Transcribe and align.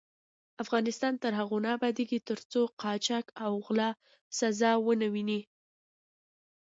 افغانستان 0.63 1.13
تر 1.23 1.31
هغو 1.39 1.57
نه 1.65 1.69
ابادیږي، 1.77 2.19
ترڅو 2.29 2.61
قاچاق 2.81 3.25
او 3.43 3.51
غلا 3.65 3.89
سزا 4.39 4.71
ونه 4.85 5.07
ويني. 5.13 5.41